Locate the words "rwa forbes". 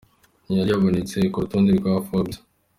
1.79-2.37